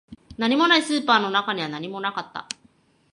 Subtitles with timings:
[0.39, 2.49] 何もない、スーパーの中には何もなかった